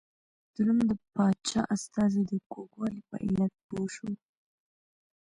[0.53, 4.11] د روم د پاچا استازی د کوږوالي په علت پوه شو.